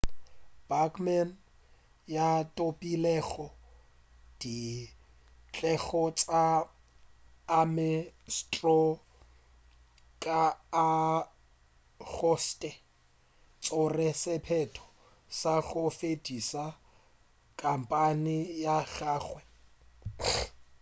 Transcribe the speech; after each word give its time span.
bachmann 0.69 1.29
yo 2.13 2.25
a 2.27 2.31
thopilego 2.55 3.45
dikgetho 4.39 6.03
tša 6.19 6.45
ames 7.59 7.93
straw 8.37 8.87
ka 10.23 10.41
agostose 10.85 12.71
o 13.79 13.81
tšere 13.87 14.09
sephetho 14.23 14.85
sa 15.39 15.53
go 15.67 15.83
fediša 15.99 16.65
khampeine 17.59 18.37
ya 18.63 18.77
gagwe 18.95 19.41